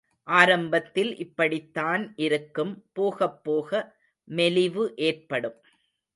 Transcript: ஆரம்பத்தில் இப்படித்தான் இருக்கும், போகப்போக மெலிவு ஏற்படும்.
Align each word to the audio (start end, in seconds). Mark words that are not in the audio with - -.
ஆரம்பத்தில் 0.27 1.17
இப்படித்தான் 1.17 2.13
இருக்கும், 2.17 2.73
போகப்போக 2.99 3.83
மெலிவு 4.27 4.93
ஏற்படும். 4.95 5.57